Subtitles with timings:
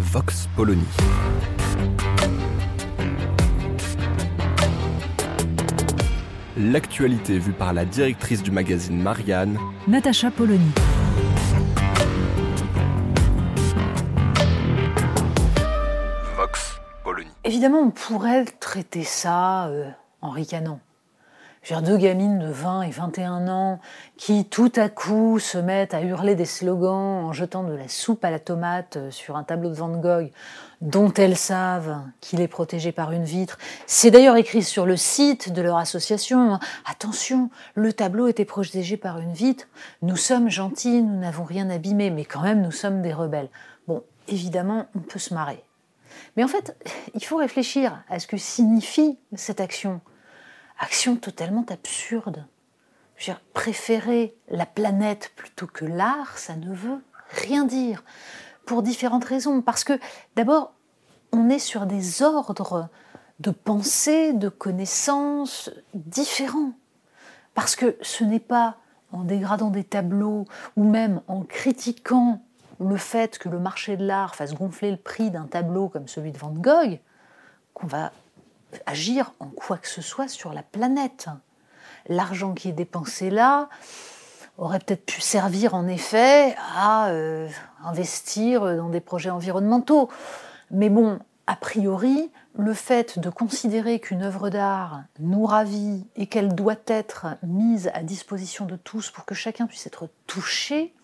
[0.00, 0.82] Vox Polony.
[6.56, 10.72] L'actualité vue par la directrice du magazine Marianne, Natacha Polony.
[16.34, 17.28] Vox Polony.
[17.44, 19.90] Évidemment, on pourrait traiter ça euh,
[20.22, 20.80] en ricanant.
[21.68, 23.80] Deux gamines de 20 et 21 ans
[24.16, 28.24] qui tout à coup se mettent à hurler des slogans en jetant de la soupe
[28.24, 30.32] à la tomate euh, sur un tableau de Van Gogh
[30.80, 33.56] dont elles savent qu'il est protégé par une vitre.
[33.86, 36.54] C'est d'ailleurs écrit sur le site de leur association.
[36.54, 36.60] hein.
[36.86, 39.66] Attention, le tableau était protégé par une vitre.
[40.02, 43.50] Nous sommes gentils, nous n'avons rien abîmé, mais quand même nous sommes des rebelles.
[43.86, 45.62] Bon, évidemment, on peut se marrer.
[46.36, 46.76] Mais en fait,
[47.14, 50.00] il faut réfléchir à ce que signifie cette action.
[50.80, 52.46] Action totalement absurde.
[53.16, 58.02] Je préférer la planète plutôt que l'art, ça ne veut rien dire.
[58.64, 59.60] Pour différentes raisons.
[59.60, 59.98] Parce que,
[60.36, 60.72] d'abord,
[61.32, 62.88] on est sur des ordres
[63.40, 66.72] de pensée, de connaissances différents.
[67.52, 68.76] Parce que ce n'est pas
[69.12, 72.40] en dégradant des tableaux ou même en critiquant
[72.80, 76.32] le fait que le marché de l'art fasse gonfler le prix d'un tableau comme celui
[76.32, 77.00] de Van Gogh
[77.74, 78.12] qu'on va
[78.86, 81.28] agir en quoi que ce soit sur la planète.
[82.08, 83.68] L'argent qui est dépensé là
[84.58, 87.48] aurait peut-être pu servir en effet à euh,
[87.84, 90.10] investir dans des projets environnementaux.
[90.70, 96.54] Mais bon, a priori, le fait de considérer qu'une œuvre d'art nous ravit et qu'elle
[96.54, 100.94] doit être mise à disposition de tous pour que chacun puisse être touché,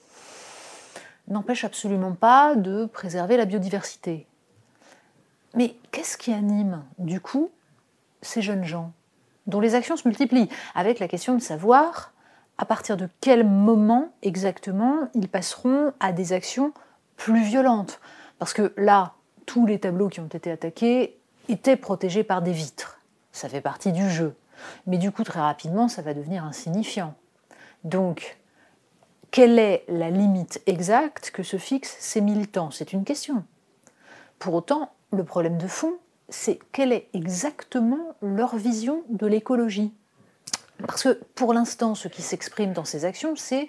[1.28, 4.26] n'empêche absolument pas de préserver la biodiversité.
[5.55, 7.50] Mais qu'est-ce qui anime, du coup,
[8.22, 8.93] ces jeunes gens,
[9.47, 12.12] dont les actions se multiplient, avec la question de savoir
[12.59, 16.72] à partir de quel moment exactement ils passeront à des actions
[17.16, 18.00] plus violentes
[18.38, 21.19] Parce que là, tous les tableaux qui ont été attaqués
[21.49, 23.00] étaient protégés par des vitres.
[23.32, 24.34] Ça fait partie du jeu.
[24.87, 27.15] Mais du coup, très rapidement, ça va devenir insignifiant.
[27.84, 28.38] Donc,
[29.31, 32.71] quelle est la limite exacte que se fixent ces militants?
[32.71, 33.44] C'est une question.
[34.38, 39.92] Pour autant, le problème de fond, c'est quelle est exactement leur vision de l'écologie.
[40.87, 43.69] Parce que pour l'instant, ce qui s'exprime dans ces actions, c'est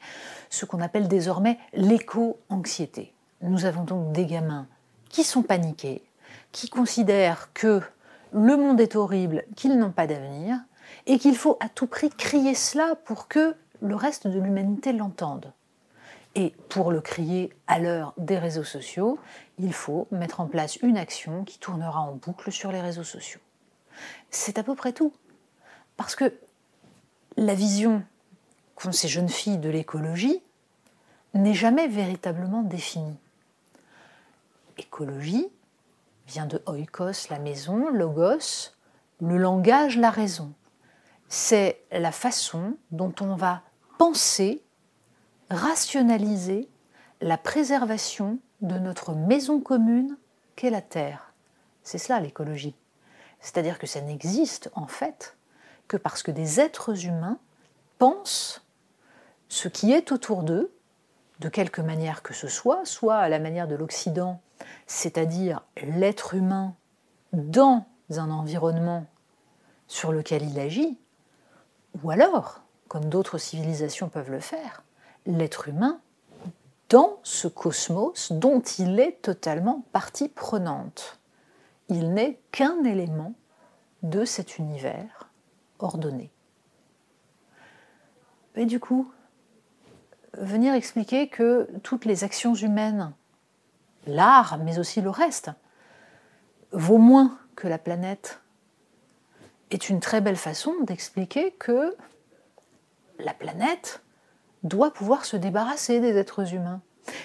[0.50, 3.14] ce qu'on appelle désormais l'éco-anxiété.
[3.42, 4.68] Nous avons donc des gamins
[5.10, 6.04] qui sont paniqués,
[6.52, 7.82] qui considèrent que
[8.34, 10.60] le monde est horrible, qu'ils n'ont pas d'avenir,
[11.06, 15.54] et qu'il faut à tout prix crier cela pour que le reste de l'humanité l'entende.
[16.40, 19.18] Et pour le crier à l'heure des réseaux sociaux,
[19.58, 23.40] il faut mettre en place une action qui tournera en boucle sur les réseaux sociaux.
[24.30, 25.12] C'est à peu près tout.
[25.98, 26.32] Parce que
[27.38, 28.04] la vision
[28.76, 30.44] qu'ont ces jeunes filles de l'écologie
[31.34, 33.18] n'est jamais véritablement définie.
[34.78, 35.48] Écologie
[36.28, 38.76] vient de oikos, la maison, logos,
[39.22, 40.54] le langage, la raison.
[41.30, 43.64] C'est la façon dont on va
[43.98, 44.62] penser
[45.50, 46.70] rationaliser
[47.22, 50.18] la préservation de notre maison commune
[50.56, 51.34] qu'est la Terre.
[51.84, 52.76] C'est cela l'écologie.
[53.40, 55.38] C'est-à-dire que ça n'existe en fait
[55.88, 57.40] que parce que des êtres humains
[57.98, 58.66] pensent
[59.48, 60.74] ce qui est autour d'eux,
[61.40, 64.42] de quelque manière que ce soit, soit à la manière de l'Occident,
[64.88, 66.76] c'est-à-dire l'être humain
[67.32, 69.06] dans un environnement
[69.88, 71.00] sur lequel il agit,
[72.04, 74.84] ou alors, comme d'autres civilisations peuvent le faire,
[75.28, 76.00] l'être humain
[76.90, 81.20] dans ce cosmos dont il est totalement partie prenante.
[81.90, 83.34] Il n'est qu'un élément
[84.04, 85.30] de cet univers
[85.80, 86.32] ordonné.
[88.56, 89.12] Et du coup,
[90.34, 93.14] venir expliquer que toutes les actions humaines,
[94.08, 95.52] l'art, mais aussi le reste,
[96.72, 98.42] vaut moins que la planète,
[99.72, 101.96] est une très belle façon d'expliquer que
[103.20, 104.02] la planète
[104.64, 106.82] doit pouvoir se débarrasser des êtres humains.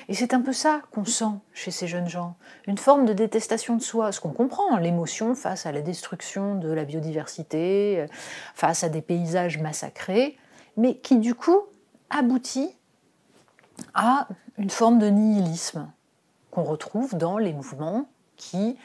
[0.08, 2.37] Et c'est un peu ça qu'on sent chez ces jeunes gens,
[2.67, 6.70] une forme de détestation de soi, ce qu'on comprend, l'émotion face à la destruction de
[6.70, 8.06] la biodiversité,
[8.55, 10.38] face à des paysages massacrés,
[10.76, 11.62] mais qui du coup
[12.11, 12.76] aboutit
[13.94, 14.28] à
[14.58, 15.90] une forme de nihilisme
[16.50, 18.76] qu'on retrouve dans les mouvements qui,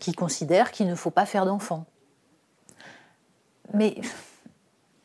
[0.00, 1.84] qui considèrent qu'il ne faut pas faire d'enfants.
[3.74, 3.96] Mais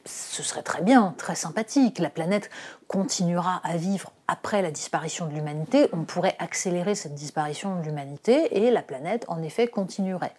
[0.07, 1.99] ce serait très bien, très sympathique.
[1.99, 2.49] La planète
[2.87, 5.89] continuera à vivre après la disparition de l'humanité.
[5.93, 10.35] On pourrait accélérer cette disparition de l'humanité et la planète, en effet, continuerait.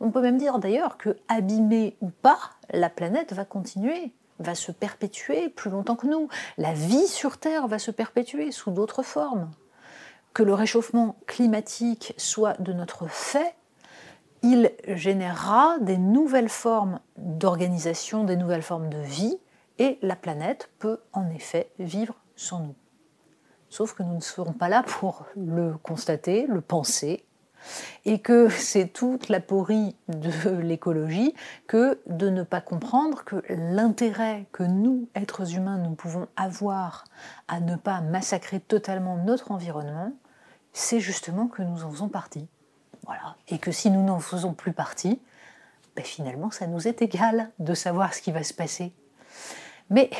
[0.00, 2.38] On peut même dire d'ailleurs que, abîmée ou pas,
[2.70, 6.28] la planète va continuer, va se perpétuer plus longtemps que nous.
[6.58, 9.50] La vie sur Terre va se perpétuer sous d'autres formes.
[10.34, 13.54] Que le réchauffement climatique soit de notre fait,
[14.42, 19.38] il générera des nouvelles formes d'organisation, des nouvelles formes de vie,
[19.78, 22.74] et la planète peut en effet vivre sans nous.
[23.68, 27.24] Sauf que nous ne serons pas là pour le constater, le penser,
[28.04, 31.34] et que c'est toute la porie de l'écologie
[31.66, 37.04] que de ne pas comprendre que l'intérêt que nous, êtres humains, nous pouvons avoir
[37.48, 40.12] à ne pas massacrer totalement notre environnement,
[40.72, 42.48] c'est justement que nous en faisons partie.
[43.48, 45.20] Et que si nous n'en faisons plus partie,
[45.96, 48.92] ben finalement, ça nous est égal de savoir ce qui va se passer.
[49.90, 50.10] Mais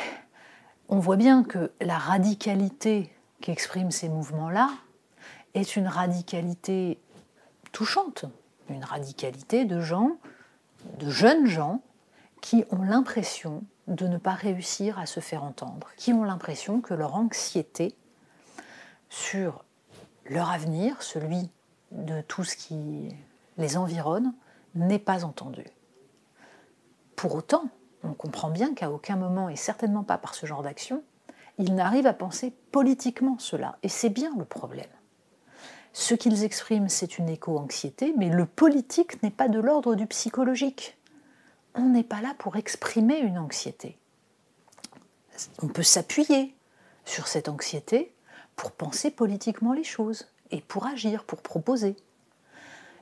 [0.89, 4.69] on voit bien que la radicalité qu'expriment ces mouvements-là
[5.53, 6.99] est une radicalité
[7.71, 8.25] touchante,
[8.69, 10.17] une radicalité de gens,
[10.99, 11.81] de jeunes gens,
[12.41, 16.93] qui ont l'impression de ne pas réussir à se faire entendre, qui ont l'impression que
[16.93, 17.95] leur anxiété
[19.09, 19.63] sur
[20.25, 21.49] leur avenir, celui
[21.93, 23.09] de tout ce qui
[23.57, 24.33] les environne
[24.75, 25.63] n'est pas entendu.
[27.15, 27.65] Pour autant,
[28.03, 31.03] on comprend bien qu'à aucun moment, et certainement pas par ce genre d'action,
[31.57, 33.77] ils n'arrivent à penser politiquement cela.
[33.83, 34.89] Et c'est bien le problème.
[35.93, 40.97] Ce qu'ils expriment, c'est une éco-anxiété, mais le politique n'est pas de l'ordre du psychologique.
[41.75, 43.97] On n'est pas là pour exprimer une anxiété.
[45.61, 46.55] On peut s'appuyer
[47.05, 48.13] sur cette anxiété
[48.55, 51.97] pour penser politiquement les choses et pour agir, pour proposer.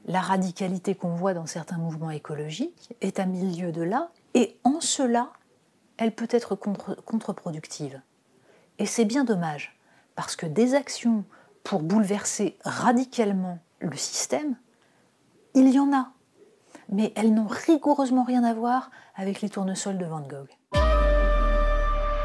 [0.06, 4.80] La radicalité qu'on voit dans certains mouvements écologiques est à milieu de là, et en
[4.80, 5.31] cela,
[5.98, 8.01] elle peut être contre-productive.
[8.80, 9.77] Et c'est bien dommage,
[10.15, 11.25] parce que des actions
[11.63, 14.56] pour bouleverser radicalement le système,
[15.53, 16.13] il y en a,
[16.88, 20.50] mais elles n'ont rigoureusement rien à voir avec les tournesols de Van Gogh.